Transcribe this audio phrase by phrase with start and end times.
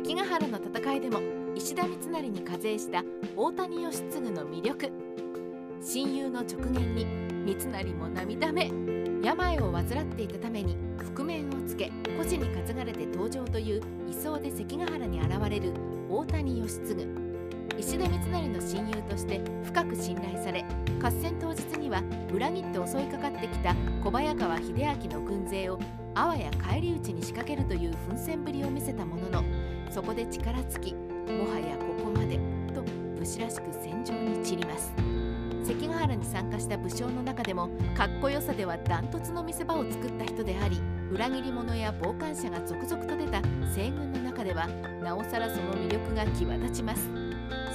[0.00, 1.18] 関ヶ原の戦いでも
[1.56, 3.02] 石田三成に課税した
[3.34, 4.92] 大谷義継の魅力
[5.82, 7.04] 親友の直言に
[7.44, 8.70] 三成も涙目
[9.24, 10.76] 病を患っていたために
[11.16, 15.72] 覆面をつけ古紙に担がれて登場という位相で関ヶ原に現れる
[16.08, 17.08] 大谷義継
[17.76, 20.64] 石田三成の親友として深く信頼され
[21.02, 23.74] 合戦当日には裏切って襲いかかってきた
[24.04, 25.80] 小早川秀明の軍勢を
[26.14, 29.57] あわや返り討ちに仕掛けるという奮戦ぶりを見せたものの
[29.90, 32.38] そこで力尽きもはやここまで
[32.74, 34.92] と武士らしく戦場に散ります。
[35.64, 43.42] 関ヶ原に参加した武将の中でもかっこよさではダントツの見せ場を作った人であり裏切り者や傍観者が続々と出た
[43.74, 44.66] 西軍の中では
[45.02, 47.08] なおさらその魅力が際立ちます。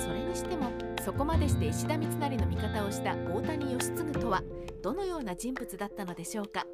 [0.03, 0.71] それにしても
[1.03, 4.41] そこまでして石田三成の味方をした大谷義継とは
[4.81, 6.65] どのような人物だったのでしょうか。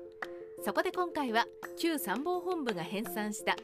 [0.63, 1.45] そこで今回は
[1.77, 3.55] 旧参謀本部が編纂した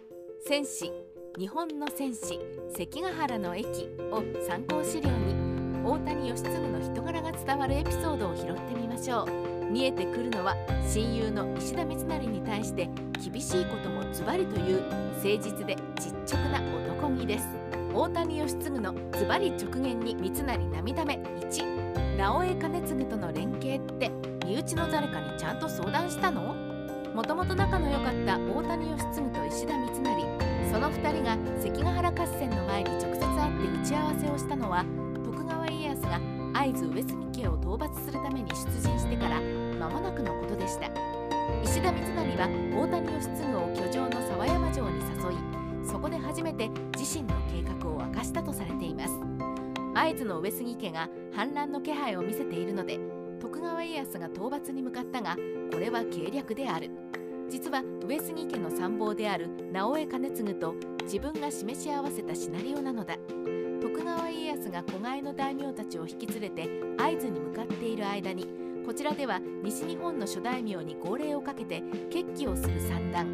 [0.45, 0.91] 戦士
[1.37, 2.39] 日本の戦士
[2.77, 5.35] 関ヶ原の駅を参考資料に
[5.83, 9.65] 大谷義継の人柄が伝わるエピソードを拾ってみましょう。
[9.69, 10.55] 見えてくるのは
[10.87, 12.87] 親友の石田三成に対して
[13.21, 14.81] 厳しいこともズバリという
[15.15, 16.61] 誠実で実直な
[16.93, 17.47] 男気です。
[17.93, 24.09] 大谷義継のズバリ直言に三成涙目1直江兼次との連携って
[24.45, 26.64] 身内の誰かにちゃんと相談したの？
[27.15, 30.69] もともと仲の良かった大谷義継と石田三成。
[30.69, 34.83] その2人が関ヶ原合戦の前に直接会って打ち合わせをしたのは
[35.23, 36.19] 徳川家康が
[36.51, 40.89] 会津上杉家を討伐するために出陣してから間もなくのことでした。
[41.63, 42.49] 石田三成は
[42.83, 49.13] 大谷義継を居城の沢山城に誘いそこで初めて自身の計画を明かしたとされています。
[49.93, 52.99] 会津の上杉家が反乱の気配を見せているので
[53.65, 55.35] 川家康が討伐に向かったが
[55.71, 56.91] これは計略である。
[57.49, 63.17] 実は上杉家の参謀である直江兼次と自分が示し合わせたシナリオなのだ。
[63.81, 68.47] 徳川家康が子飼いの大名たちを引き連れて会津に向かっている間に
[68.85, 73.27] こちらでは西日本の諸大名に号令をかけて決起をする算段。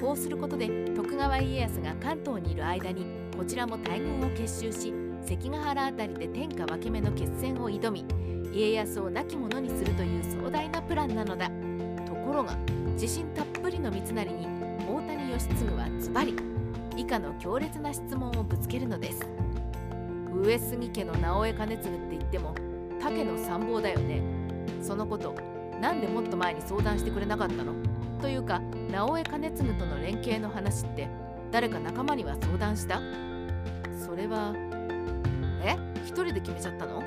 [0.00, 3.06] こうすることで徳川家康が関東にいる間に
[3.36, 4.92] こちらも大軍を結集し
[5.26, 8.04] 関ヶ原辺りで天下分け目の決戦を挑み
[8.52, 11.50] 家康を亡き者にするという壮大なプランなのだ。
[12.06, 12.56] ところが
[12.92, 14.46] 自信たっぷりの三成に
[14.88, 16.34] 大谷義継はズバリ
[16.96, 19.26] 以下の強烈な質問をぶつけるのです。
[20.34, 22.54] 上杉家の直江兼次って言っても
[23.00, 24.22] 竹の参謀だよね。
[24.82, 25.34] そのこと
[25.80, 27.72] なんでもっと前に相談してくれなかったの？
[28.20, 28.60] というか
[28.90, 31.08] 直江兼次との連携の話って
[31.50, 33.00] 誰か仲間には相談した？
[33.98, 34.54] それは
[35.62, 35.76] え？
[36.04, 37.02] 一人で決めちゃったの？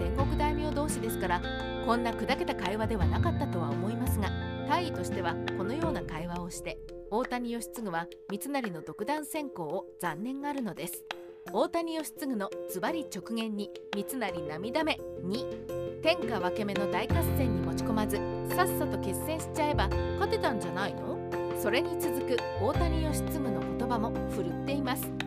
[0.00, 1.42] 戦国大名同士ですから
[1.84, 4.30] こんな砕けた会話ではなかったとは思いますが
[4.66, 6.78] 大尉としてはこのような会話をして
[7.10, 11.04] 大谷義継は三成の独断専行を残念がるのです。
[11.52, 18.16] 大谷義継のズバリ直言に三成涙目2天下分け目の大合戦に持ち込まず
[18.54, 21.18] さっさと決戦しちゃえば勝てたんじゃないの？
[21.60, 25.19] それに続く大谷義継の言葉も振るっています。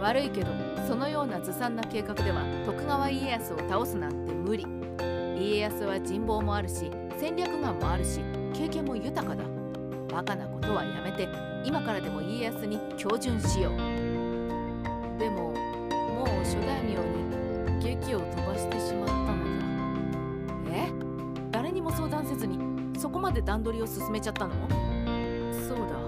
[0.00, 0.50] 悪いけど
[0.88, 4.66] そのようなずさんな計画では徳川家康を倒すなんて無理。
[5.36, 8.20] 家康は人望もあるし戦略眼もあるし
[8.54, 9.44] 経験も豊かだ。
[10.10, 11.28] バカなことはやめて
[11.64, 13.76] 今からでも家康に標準しよう。
[15.18, 19.26] でももう諸大名に劇を飛ばしてしまったの
[20.70, 20.76] だ。
[20.76, 20.90] え？
[21.50, 22.58] 誰にも相談せずに
[22.98, 24.54] そこまで段取りを進めちゃったの？
[25.68, 26.00] そうだ。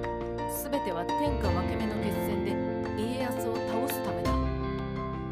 [0.71, 2.53] 全ては天下分け目の決戦で
[3.01, 4.31] 家康を倒倒すためだ。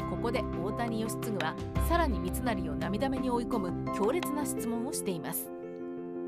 [0.09, 1.55] ここで大谷義継は
[1.87, 5.49] さらに三成を涙目に追い込む強烈な質問をしています。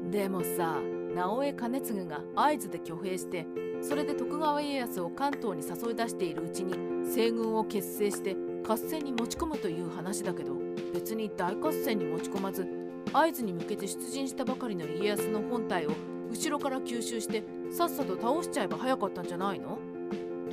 [0.10, 0.78] でもさ
[1.16, 3.46] 直江兼次が会津で挙兵して
[3.82, 8.36] それで徳川家康を関東に誘い出しているうちに西軍を結成して
[8.68, 10.54] 合戦に持ち込むという話だけど
[10.94, 12.68] 別に大合戦に持ち込まず
[13.12, 15.92] 会津に向けて出陣したばかりの家康の本体を
[16.32, 19.78] 後ろから吸収してさっさと倒しちゃえば早かったんじゃないの？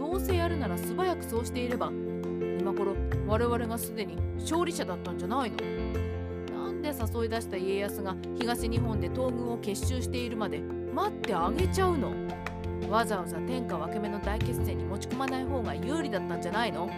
[0.00, 1.92] どうせやるなら素早くそうしていれば
[2.58, 5.56] 今頃我々がすでに勝利者だったんじゃないの？
[6.64, 12.14] なんで誘い出した家康が東日本で東軍を結集しているまで待ってあげちゃうの？
[12.88, 16.88] わざわざ天下分け目の大決戦に持ち込まない方が有利だったんじゃないの？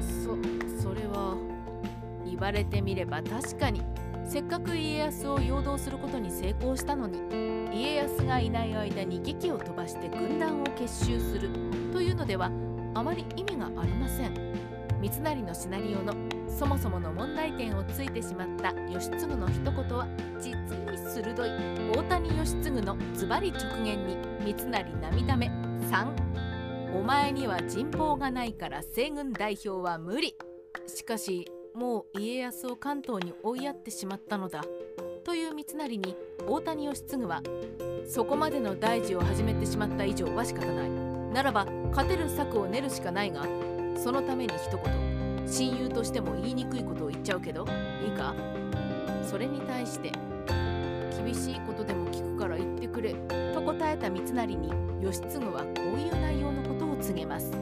[0.00, 0.36] そ
[0.82, 1.36] それは
[2.26, 3.80] 言われてみれば確かに。
[4.30, 7.18] せっかく家康を陽動することに成功したのに
[7.76, 11.50] 家康がいない間に劇を飛ばして軍団を結集する
[11.92, 12.48] というのでは
[12.94, 14.34] あまり意味がありません。
[15.00, 16.12] 三成のシナリオの
[16.46, 20.06] そもそもの問題点をついてしまった義継の一言は
[20.38, 21.50] 実に鋭い
[21.96, 25.46] 大谷義継のズバリ直言に三成涙目。
[25.48, 30.36] 3お前には人望がないから西軍代表は無理。
[30.86, 34.62] しかしもう家康を関東に追いやってしまったのだ。
[35.24, 37.42] という三成に大谷義継は
[38.06, 40.90] そこまでの大事を始めてしまった以上は仕方ない。
[41.32, 43.44] ならば勝てる策を練るしかないが
[43.96, 47.66] そのために一言親友としても言いにくいことを言っちゃうけど
[48.04, 48.34] いいか？
[49.24, 50.10] それに対して
[51.24, 53.14] 厳しいことでも聞くから言ってくれ
[53.54, 57.52] と答えた三成に義継はこういう内容のことを告げます。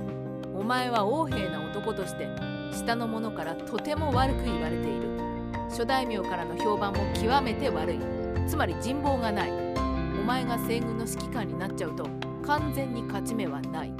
[0.54, 2.26] お前は横柄な男として
[2.72, 5.08] 下の者からとても悪く言われている。
[5.70, 7.98] 諸大名からの評判も極めて悪い。
[8.46, 9.50] つまり人望がない。
[10.18, 12.06] お前が西軍の指揮官になっちゃうと
[12.42, 13.92] 完全に勝ち目はない。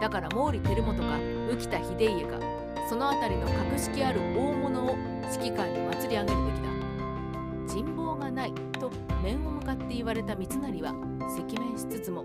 [0.00, 1.08] だから毛利輝元か
[1.48, 2.38] 浮田秀家か
[2.88, 4.96] その辺りの格式ある大物を
[5.32, 6.68] 指揮官に祭り上げるべきだ。
[7.66, 8.90] 人望がないと
[9.22, 12.24] 面を向かって言われた三成は赤面しつつも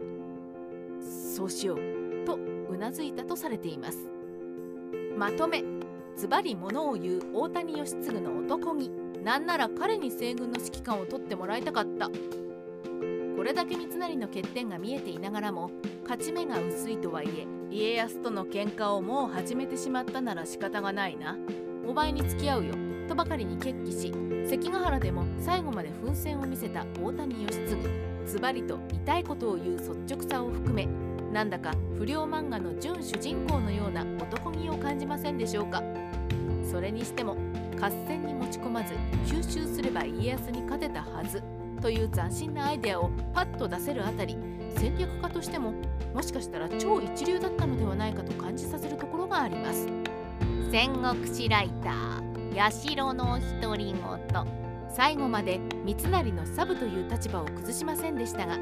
[1.35, 2.37] そうしようと
[2.69, 4.18] うなずいたとされています。
[5.19, 5.65] まとめ
[6.15, 8.89] ズバリ物を言う大谷義継の男気
[9.21, 12.07] なんなら彼に西軍の指揮官を取ってもらいたかった。
[12.07, 15.71] これだけ三成の欠点が見えていながらも
[16.03, 21.35] 勝ち目が薄いとはいえ家康との喧嘩をもう始めてしまったなら仕方がないな。
[21.85, 22.75] お前に付き合うよ
[23.09, 24.13] とばかりに決起し
[24.47, 27.77] 関ヶ原でも最後まで奮戦を見せた大谷義継
[28.25, 35.83] ズバリと痛いことを言う率直さを含めなんだか不良漫画の準主人公のような男気を感じませんでしょうか？
[36.69, 37.37] それにしても
[37.79, 38.93] 合戦に持ち込まず
[39.25, 41.41] 吸収すれば家康に勝てたはず
[41.81, 44.37] という斬新なアイデアをパッと出せるあたり
[44.75, 45.73] 戦略家としても
[46.13, 49.87] もしかしたら超一流だったのではないかと感じさせるところがあります。
[50.71, 53.99] 戦国史ライター八代の独り言。
[54.91, 58.57] 最後まで三成のサブという立場を崩しませんでしたが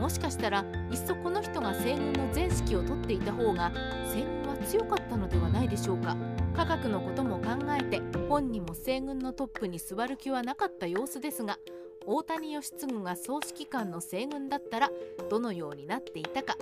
[0.00, 3.70] もしかしたらいっそこの人が西軍の全指揮を取っていた方が
[4.06, 6.16] 西軍は強かったのではないでしょうか
[6.56, 11.58] 科学のことも考えて本人も西軍のトップに座る気はなかった様子ですが
[12.06, 14.90] 大谷義継が総指揮官の西軍だったら
[15.28, 16.56] どのようになっていたか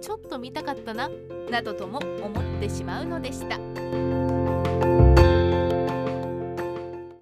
[0.00, 1.10] ちょっと見たかったな
[1.50, 4.03] などとも思ってしまうのでした。